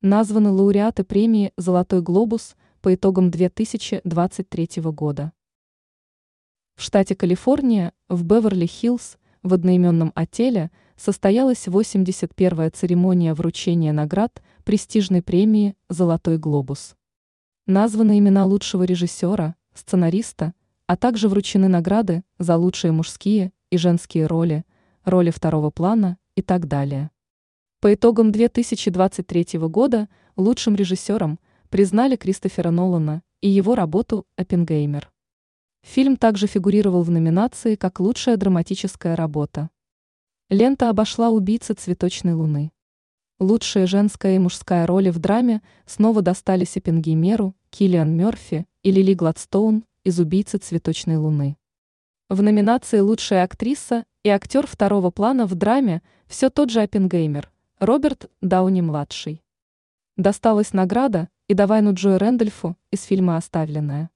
Названы 0.00 0.52
лауреаты 0.52 1.02
премии 1.02 1.52
«Золотой 1.56 2.02
глобус» 2.02 2.54
по 2.82 2.94
итогам 2.94 3.32
2023 3.32 4.80
года. 4.92 5.32
В 6.76 6.82
штате 6.82 7.16
Калифорния, 7.16 7.92
в 8.08 8.24
Беверли-Хиллз, 8.24 9.16
в 9.42 9.54
одноименном 9.54 10.12
отеле 10.14 10.70
состоялась 10.96 11.66
81-я 11.66 12.70
церемония 12.70 13.34
вручения 13.34 13.92
наград 13.92 14.40
престижной 14.62 15.20
премии 15.20 15.74
«Золотой 15.88 16.38
глобус». 16.38 16.94
Названы 17.66 18.20
имена 18.20 18.46
лучшего 18.46 18.84
режиссера, 18.84 19.56
сценариста, 19.74 20.54
а 20.86 20.96
также 20.96 21.28
вручены 21.28 21.66
награды 21.66 22.22
за 22.38 22.56
лучшие 22.56 22.92
мужские 22.92 23.52
и 23.70 23.76
женские 23.76 24.26
роли, 24.26 24.64
роли 25.04 25.30
второго 25.30 25.70
плана 25.70 26.18
и 26.36 26.42
так 26.42 26.68
далее. 26.68 27.10
По 27.80 27.94
итогам 27.94 28.32
2023 28.32 29.56
года 29.68 30.08
лучшим 30.34 30.74
режиссером 30.74 31.38
признали 31.70 32.16
Кристофера 32.16 32.72
Нолана 32.72 33.22
и 33.40 33.48
его 33.48 33.76
работу 33.76 34.26
«Оппенгеймер». 34.34 35.08
Фильм 35.82 36.16
также 36.16 36.48
фигурировал 36.48 37.04
в 37.04 37.10
номинации 37.12 37.76
как 37.76 38.00
лучшая 38.00 38.36
драматическая 38.36 39.14
работа. 39.14 39.70
Лента 40.50 40.90
обошла 40.90 41.30
«Убийцы 41.30 41.74
цветочной 41.74 42.32
луны». 42.32 42.72
Лучшие 43.38 43.86
женская 43.86 44.34
и 44.34 44.40
мужская 44.40 44.84
роли 44.84 45.10
в 45.10 45.20
драме 45.20 45.62
снова 45.86 46.20
достались 46.20 46.76
Оппенгеймеру, 46.76 47.54
Киллиан 47.70 48.10
Мерфи 48.10 48.66
и 48.82 48.90
Лили 48.90 49.14
Гладстоун 49.14 49.84
из 50.02 50.18
«Убийцы 50.18 50.58
цветочной 50.58 51.16
луны». 51.16 51.56
В 52.28 52.42
номинации 52.42 52.98
«Лучшая 52.98 53.44
актриса» 53.44 54.04
и 54.24 54.30
актер 54.30 54.66
второго 54.66 55.12
плана 55.12 55.46
в 55.46 55.54
драме 55.54 56.02
все 56.26 56.50
тот 56.50 56.70
же 56.70 56.82
Оппенгеймер– 56.82 57.52
Роберт 57.80 58.28
Дауни-младший. 58.40 59.40
Досталась 60.16 60.72
награда 60.72 61.28
и 61.46 61.54
Давайну 61.54 61.94
Джой 61.94 62.16
Рэндольфу 62.16 62.76
из 62.90 63.04
фильма 63.04 63.36
«Оставленная». 63.36 64.10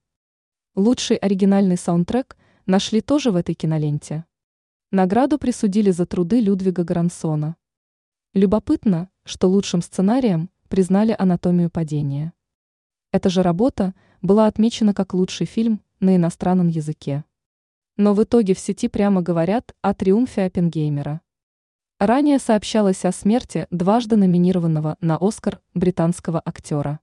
Лучший 0.75 1.15
оригинальный 1.15 1.77
саундтрек 1.77 2.35
нашли 2.65 2.99
тоже 2.99 3.31
в 3.31 3.37
этой 3.37 3.55
киноленте. 3.55 4.25
Награду 4.91 5.37
присудили 5.37 5.91
за 5.91 6.05
труды 6.05 6.41
Людвига 6.41 6.83
Грансона. 6.83 7.55
Любопытно, 8.33 9.09
что 9.23 9.47
лучшим 9.47 9.81
сценарием 9.81 10.49
признали 10.67 11.15
«Анатомию 11.17 11.69
падения». 11.69 12.33
Эта 13.13 13.29
же 13.29 13.43
работа 13.43 13.93
была 14.21 14.47
отмечена 14.47 14.93
как 14.93 15.13
лучший 15.13 15.45
фильм 15.45 15.79
на 16.01 16.17
иностранном 16.17 16.67
языке. 16.67 17.23
Но 17.95 18.13
в 18.13 18.21
итоге 18.21 18.55
в 18.55 18.59
сети 18.59 18.89
прямо 18.89 19.21
говорят 19.21 19.73
о 19.79 19.93
триумфе 19.93 20.43
Оппенгеймера. 20.43 21.21
Ранее 22.05 22.37
сообщалось 22.37 23.05
о 23.05 23.13
смерти 23.13 23.65
дважды 23.71 24.17
номинированного 24.17 24.97
на 24.99 25.15
Оскар 25.21 25.61
британского 25.73 26.41
актера. 26.43 26.99